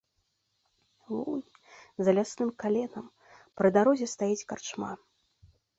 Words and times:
Вунь 1.13 1.49
за 2.07 2.11
лясным 2.17 2.49
каленам, 2.65 3.05
пры 3.61 3.67
дарозе 3.79 4.07
стаіць 4.17 4.47
карчма. 4.53 4.91